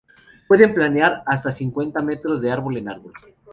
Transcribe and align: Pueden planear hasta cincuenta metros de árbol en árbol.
Pueden 0.47 0.73
planear 0.73 1.21
hasta 1.27 1.51
cincuenta 1.51 2.01
metros 2.01 2.41
de 2.41 2.49
árbol 2.51 2.77
en 2.77 2.89
árbol. 2.89 3.13